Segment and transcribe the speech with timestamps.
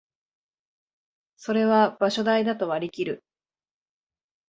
[1.37, 3.23] それは場所代だと割りきる